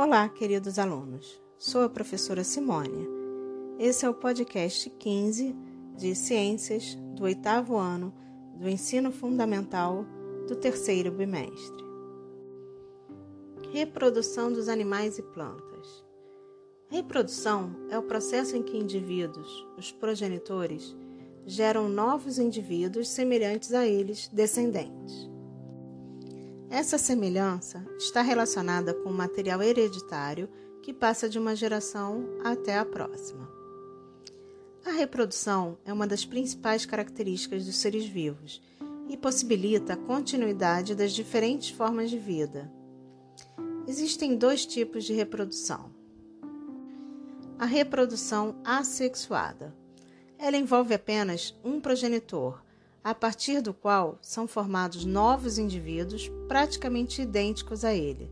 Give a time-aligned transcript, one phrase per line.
[0.00, 1.42] Olá, queridos alunos.
[1.58, 3.04] Sou a professora Simônia.
[3.80, 5.56] Esse é o podcast 15
[5.96, 8.14] de Ciências do oitavo ano
[8.54, 10.06] do Ensino Fundamental
[10.46, 11.84] do terceiro bimestre.
[13.72, 16.04] Reprodução dos animais e plantas.
[16.86, 20.96] Reprodução é o processo em que indivíduos, os progenitores,
[21.44, 25.28] geram novos indivíduos semelhantes a eles, descendentes.
[26.70, 30.50] Essa semelhança está relacionada com o material hereditário
[30.82, 33.48] que passa de uma geração até a próxima.
[34.84, 38.62] A reprodução é uma das principais características dos seres vivos
[39.08, 42.70] e possibilita a continuidade das diferentes formas de vida.
[43.86, 45.90] Existem dois tipos de reprodução.
[47.58, 49.74] A reprodução assexuada.
[50.38, 52.62] Ela envolve apenas um progenitor,
[53.02, 58.30] a partir do qual são formados novos indivíduos praticamente idênticos a ele.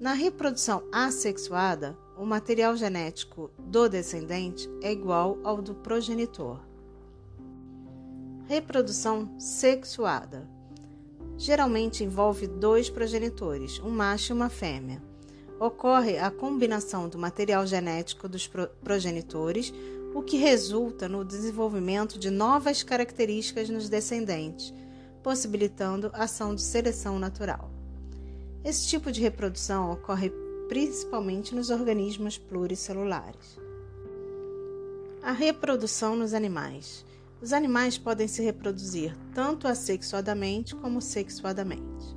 [0.00, 6.60] Na reprodução assexuada, o material genético do descendente é igual ao do progenitor.
[8.46, 10.48] Reprodução sexuada
[11.36, 15.02] geralmente envolve dois progenitores, um macho e uma fêmea.
[15.58, 18.50] Ocorre a combinação do material genético dos
[18.82, 19.72] progenitores
[20.14, 24.72] o que resulta no desenvolvimento de novas características nos descendentes,
[25.24, 27.68] possibilitando ação de seleção natural.
[28.64, 30.30] Esse tipo de reprodução ocorre
[30.68, 33.58] principalmente nos organismos pluricelulares.
[35.20, 37.04] A reprodução nos animais.
[37.42, 42.16] Os animais podem se reproduzir tanto assexuadamente como sexuadamente.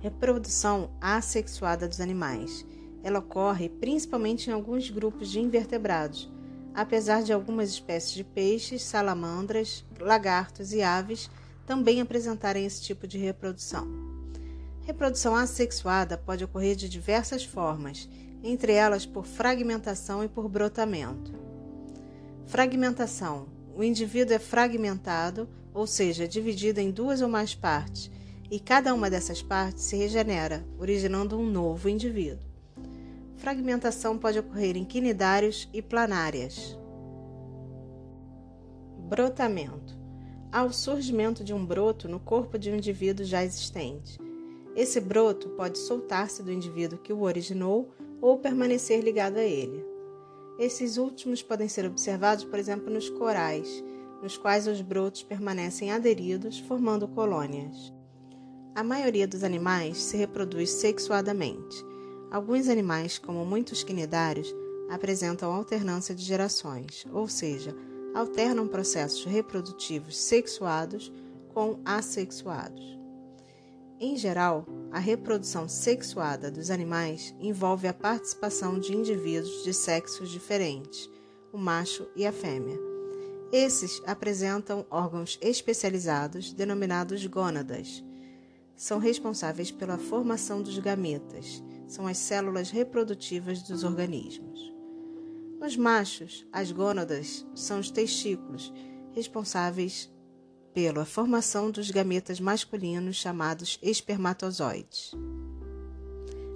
[0.00, 2.64] Reprodução assexuada dos animais.
[3.02, 6.30] Ela ocorre principalmente em alguns grupos de invertebrados,
[6.74, 11.30] apesar de algumas espécies de peixes, salamandras, lagartos e aves
[11.64, 13.86] também apresentarem esse tipo de reprodução.
[14.82, 18.08] Reprodução assexuada pode ocorrer de diversas formas,
[18.42, 21.32] entre elas por fragmentação e por brotamento.
[22.44, 28.10] Fragmentação: o indivíduo é fragmentado, ou seja, dividido em duas ou mais partes,
[28.50, 32.53] e cada uma dessas partes se regenera, originando um novo indivíduo
[33.44, 36.78] fragmentação pode ocorrer em quinidários e planárias.
[39.00, 39.94] Brotamento
[40.50, 44.18] há o surgimento de um broto no corpo de um indivíduo já existente.
[44.74, 49.84] Esse broto pode soltar-se do indivíduo que o originou ou permanecer ligado a ele.
[50.58, 53.84] Esses últimos podem ser observados, por exemplo, nos corais,
[54.22, 57.92] nos quais os brotos permanecem aderidos, formando colônias.
[58.74, 61.84] A maioria dos animais se reproduz sexuadamente
[62.34, 64.52] Alguns animais, como muitos quinidários,
[64.90, 67.72] apresentam alternância de gerações, ou seja,
[68.12, 71.12] alternam processos reprodutivos sexuados
[71.50, 72.98] com assexuados.
[74.00, 81.08] Em geral, a reprodução sexuada dos animais envolve a participação de indivíduos de sexos diferentes,
[81.52, 82.76] o macho e a fêmea.
[83.52, 88.02] Esses apresentam órgãos especializados denominados gônadas.
[88.76, 94.72] São responsáveis pela formação dos gametas são as células reprodutivas dos organismos.
[95.60, 98.72] Nos machos, as gônadas são os testículos,
[99.12, 100.12] responsáveis
[100.72, 105.12] pela formação dos gametas masculinos chamados espermatozoides.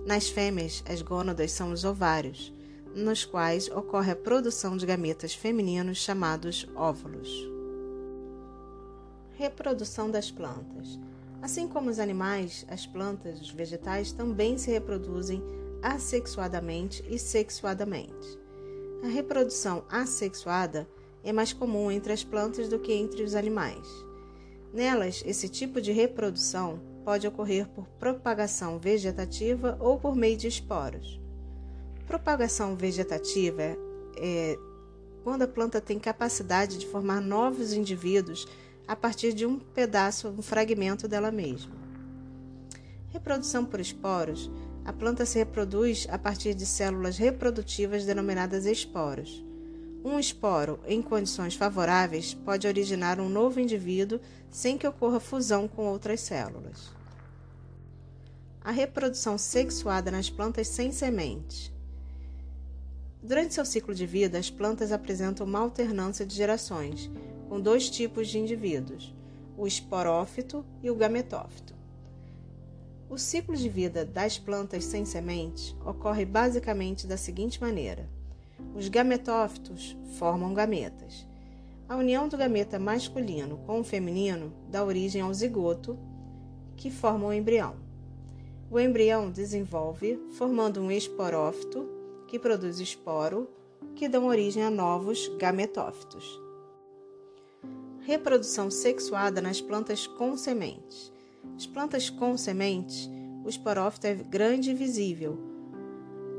[0.05, 2.53] Nas fêmeas, as gônadas são os ovários,
[2.95, 7.31] nos quais ocorre a produção de gametas femininos chamados óvulos.
[9.37, 10.99] Reprodução das plantas.
[11.41, 15.43] Assim como os animais, as plantas, os vegetais também se reproduzem
[15.82, 18.38] assexuadamente e sexuadamente.
[19.04, 20.88] A reprodução assexuada
[21.22, 23.87] é mais comum entre as plantas do que entre os animais.
[24.72, 31.20] Nelas, esse tipo de reprodução pode ocorrer por propagação vegetativa ou por meio de esporos.
[32.06, 33.62] Propagação vegetativa
[34.16, 34.59] é
[35.22, 38.47] quando a planta tem capacidade de formar novos indivíduos
[38.88, 41.76] a partir de um pedaço, um fragmento dela mesma.
[43.11, 44.50] Reprodução por esporos.
[44.82, 49.44] A planta se reproduz a partir de células reprodutivas denominadas esporos.
[50.02, 54.19] Um esporo, em condições favoráveis, pode originar um novo indivíduo
[54.50, 56.91] sem que ocorra fusão com outras células.
[58.62, 61.70] A reprodução sexuada nas plantas sem sementes.
[63.23, 67.11] Durante seu ciclo de vida, as plantas apresentam uma alternância de gerações,
[67.49, 69.15] com dois tipos de indivíduos,
[69.56, 71.75] o esporófito e o gametófito.
[73.11, 78.09] O ciclo de vida das plantas sem sementes ocorre basicamente da seguinte maneira:
[78.75, 81.27] os gametófitos formam gametas.
[81.89, 85.99] A união do gameta masculino com o feminino dá origem ao zigoto,
[86.77, 87.77] que forma o embrião.
[88.71, 91.89] o embrião desenvolve, formando um esporófito,
[92.29, 93.49] que produz esporo,
[93.97, 96.48] que dão origem a novos gametófitos.
[98.08, 101.12] Reprodução sexuada nas plantas com sementes.
[101.55, 103.06] As plantas com sementes,
[103.44, 105.38] o esporófito é grande e visível.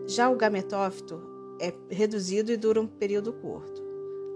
[0.08, 1.22] Já o gametófito
[1.62, 3.84] é reduzido e dura um período curto.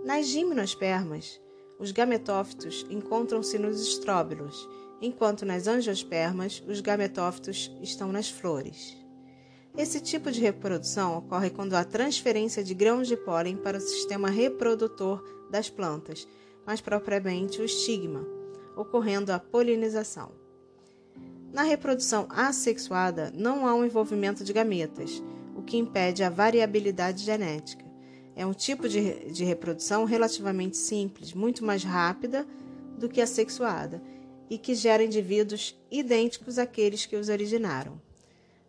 [0.05, 1.41] Nas gimnospermas,
[1.79, 4.69] os gametófitos encontram-se nos estróbilos,
[5.01, 8.95] enquanto nas angiospermas os gametófitos estão nas flores.
[9.75, 14.29] Esse tipo de reprodução ocorre quando há transferência de grãos de pólen para o sistema
[14.29, 16.27] reprodutor das plantas,
[16.65, 18.25] mais propriamente o estigma,
[18.75, 20.31] ocorrendo a polinização.
[21.51, 25.21] Na reprodução assexuada, não há um envolvimento de gametas,
[25.55, 27.85] o que impede a variabilidade genética.
[28.35, 32.47] É um tipo de, de reprodução relativamente simples, muito mais rápida
[32.97, 34.01] do que a sexuada,
[34.49, 38.01] e que gera indivíduos idênticos àqueles que os originaram.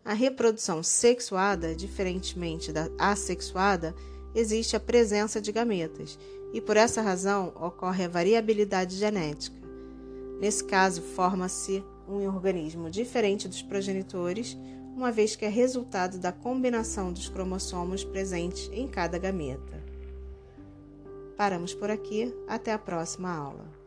[0.03, 3.95] A reprodução sexuada, diferentemente da assexuada,
[4.35, 6.19] existe a presença de gametas
[6.53, 9.55] e por essa razão ocorre a variabilidade genética.
[10.39, 14.55] Nesse caso, forma-se um organismo diferente dos progenitores,
[14.95, 19.83] uma vez que é resultado da combinação dos cromossomos presentes em cada gameta.
[21.35, 23.84] Paramos por aqui, até a próxima aula.